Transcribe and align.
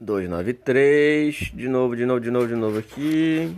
293. 0.00 1.52
De 1.52 1.68
novo, 1.68 1.94
de 1.94 2.06
novo, 2.06 2.20
de 2.20 2.30
novo, 2.30 2.48
de 2.48 2.54
novo 2.54 2.78
aqui. 2.78 3.54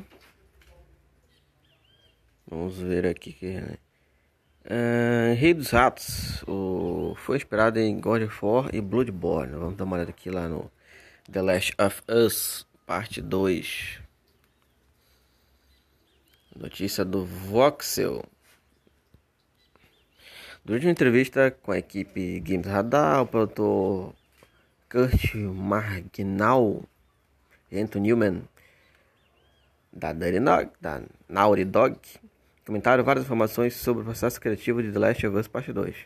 Vamos 2.47 2.79
ver 2.79 3.07
aqui 3.07 3.33
que 3.33 3.47
né? 3.47 3.76
Uh, 4.65 5.34
Rei 5.34 5.55
dos 5.55 5.70
Ratos 5.70 6.44
o... 6.47 7.15
foi 7.17 7.36
inspirado 7.36 7.81
em 7.81 7.99
God 7.99 8.23
of 8.23 8.45
War 8.45 8.70
e 8.73 8.80
Bloodborne. 8.80 9.55
Vamos 9.55 9.77
dar 9.77 9.84
uma 9.84 9.96
olhada 9.96 10.11
aqui 10.11 10.30
lá 10.30 10.49
no 10.49 10.71
The 11.31 11.43
Last 11.43 11.75
of 11.81 12.03
Us, 12.09 12.67
parte 12.87 13.21
2. 13.21 14.01
Notícia 16.55 17.05
do 17.05 17.25
Voxel. 17.25 18.25
Durante 20.65 20.87
uma 20.87 20.93
entrevista 20.93 21.51
com 21.51 21.73
a 21.73 21.79
equipe 21.79 22.39
Games 22.41 22.67
Radar, 22.67 23.23
o 23.23 23.27
produtor 23.27 24.15
Kurt 24.93 25.35
Marginal 25.35 26.82
Anthony 27.73 28.09
Newman 28.09 28.43
da, 29.91 30.13
da 30.13 31.03
Naughty 31.27 31.64
Dog 31.64 31.96
comentaram 32.66 33.02
várias 33.02 33.24
informações 33.24 33.74
sobre 33.74 34.02
o 34.02 34.05
processo 34.05 34.38
criativo 34.38 34.83
de 34.83 34.92
The 34.92 34.98
Last 34.98 35.27
of 35.27 35.34
Us 35.38 35.48
Part 35.48 35.73
2. 35.73 35.97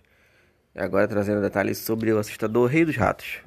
E 0.76 0.78
agora 0.78 1.08
trazendo 1.08 1.40
detalhes 1.40 1.78
sobre 1.78 2.12
o 2.12 2.18
assustador 2.20 2.70
Rei 2.70 2.84
dos 2.84 2.94
Ratos. 2.94 3.40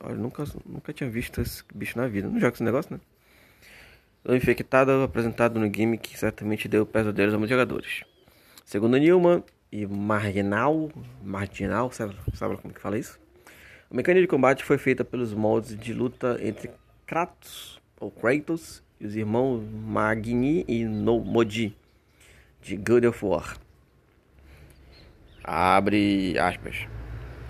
Olha, 0.00 0.14
nunca, 0.14 0.44
nunca 0.64 0.94
tinha 0.94 1.10
visto 1.10 1.42
esse 1.42 1.62
bicho 1.74 1.98
na 1.98 2.08
vida. 2.08 2.26
Não 2.26 2.40
joga 2.40 2.54
esse 2.54 2.64
negócio, 2.64 2.94
né? 2.94 3.00
O 4.24 4.34
infectado 4.34 5.02
apresentado 5.02 5.60
no 5.60 5.68
game 5.68 5.98
que 5.98 6.18
certamente 6.18 6.66
deu 6.68 6.86
pesadelos 6.86 7.34
a 7.34 7.38
muitos 7.38 7.50
jogadores. 7.50 8.02
Segundo 8.64 8.96
Newman 8.96 9.44
e 9.70 9.86
Marginal, 9.86 10.90
Marginal, 11.22 11.92
sabe, 11.92 12.16
sabe 12.32 12.56
como 12.56 12.72
que 12.72 12.80
fala 12.80 12.98
isso? 12.98 13.27
A 13.90 13.96
mecânica 13.96 14.20
de 14.20 14.28
combate 14.28 14.64
foi 14.64 14.76
feita 14.76 15.02
pelos 15.02 15.32
moldes 15.32 15.74
de 15.74 15.94
luta 15.94 16.38
entre 16.42 16.70
Kratos, 17.06 17.80
ou 17.98 18.10
Kratos, 18.10 18.82
e 19.00 19.06
os 19.06 19.16
irmãos 19.16 19.62
Magni 19.64 20.62
e 20.68 20.84
no 20.84 21.20
Modi 21.20 21.74
de 22.60 22.76
God 22.76 23.04
of 23.04 23.24
War. 23.24 23.56
Abre 25.42 26.38
aspas. 26.38 26.86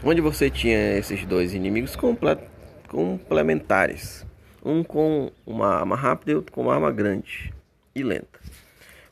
Onde 0.05 0.21
você 0.21 0.49
tinha 0.49 0.97
esses 0.97 1.27
dois 1.27 1.55
inimigos 1.55 1.97
complementares. 2.87 4.25
Um 4.65 4.85
com 4.85 5.33
uma 5.45 5.75
arma 5.75 5.97
rápida 5.97 6.31
e 6.31 6.35
outro 6.37 6.53
com 6.53 6.63
uma 6.63 6.75
arma 6.75 6.93
grande 6.93 7.53
e 7.97 8.05
lenta. 8.05 8.39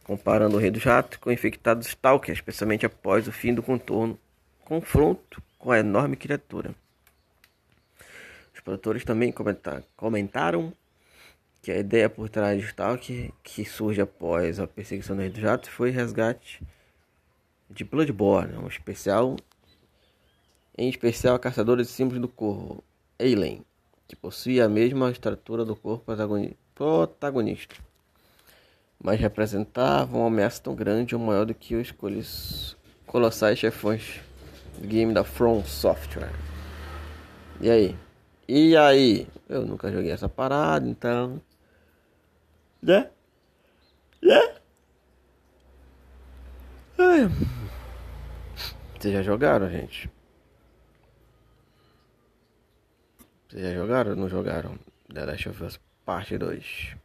Comparando 0.04 0.56
o 0.56 0.60
Rei 0.60 0.70
do 0.70 0.78
Jato 0.78 1.18
com 1.18 1.30
o 1.30 1.32
infectado 1.32 1.82
Stalker, 1.82 2.32
especialmente 2.32 2.86
após 2.86 3.26
o 3.26 3.32
fim 3.32 3.52
do 3.52 3.64
contorno, 3.64 4.16
confronto 4.64 5.42
com 5.58 5.72
a 5.72 5.80
enorme 5.80 6.14
criatura. 6.14 6.72
Produtores 8.66 9.04
também 9.04 9.32
comentaram 9.96 10.72
que 11.62 11.70
a 11.70 11.78
ideia 11.78 12.10
por 12.10 12.28
trás 12.28 12.60
de 12.60 12.66
Stalker, 12.66 13.30
que 13.40 13.64
surge 13.64 14.00
após 14.00 14.58
a 14.58 14.66
perseguição 14.66 15.14
do 15.14 15.22
Rei 15.22 15.30
do 15.30 15.40
Jato, 15.40 15.70
foi 15.70 15.90
resgate 15.90 16.60
de 17.70 17.84
Bloodborne, 17.84 18.56
um 18.56 18.66
especial, 18.66 19.36
em 20.76 20.88
especial 20.88 21.36
a 21.36 21.38
caçadora 21.38 21.84
de 21.84 21.88
símbolos 21.88 22.20
do 22.20 22.26
corpo, 22.26 22.82
Eileen, 23.20 23.64
que 24.08 24.16
possui 24.16 24.60
a 24.60 24.68
mesma 24.68 25.12
estrutura 25.12 25.64
do 25.64 25.76
corpo 25.76 26.12
protagonista, 26.74 27.76
mas 29.00 29.20
representava 29.20 30.18
uma 30.18 30.26
ameaça 30.26 30.60
tão 30.60 30.74
grande 30.74 31.14
ou 31.14 31.20
maior 31.20 31.44
do 31.46 31.54
que 31.54 31.76
os 31.76 31.94
colossais 33.06 33.60
chefões 33.60 34.20
do 34.76 34.88
game 34.88 35.14
da 35.14 35.22
From 35.22 35.64
Software. 35.64 36.32
E 37.60 37.70
aí? 37.70 37.96
E 38.48 38.76
aí? 38.76 39.26
Eu 39.48 39.66
nunca 39.66 39.90
joguei 39.90 40.10
essa 40.10 40.28
parada, 40.28 40.88
então 40.88 41.40
né? 42.86 43.10
Né? 44.22 44.54
Ai. 46.98 47.28
Vocês 48.98 49.12
já 49.12 49.22
jogaram, 49.22 49.68
gente? 49.68 50.10
Vocês 53.48 53.62
já 53.62 53.74
jogaram 53.74 54.10
ou 54.12 54.16
não 54.16 54.28
jogaram? 54.28 54.78
The 55.12 55.24
Last 55.24 55.48
of 55.48 55.64
Us 55.64 55.80
Parte 56.04 56.38
2? 56.38 56.96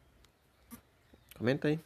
Comenta 1.37 1.67
aí. 1.67 1.79